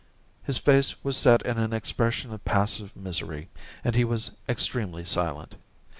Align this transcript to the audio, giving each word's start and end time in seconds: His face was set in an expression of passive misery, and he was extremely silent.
His 0.41 0.57
face 0.57 1.03
was 1.03 1.15
set 1.15 1.43
in 1.45 1.59
an 1.59 1.73
expression 1.73 2.33
of 2.33 2.43
passive 2.43 2.95
misery, 2.95 3.49
and 3.83 3.93
he 3.93 4.03
was 4.03 4.31
extremely 4.49 5.05
silent. 5.05 5.53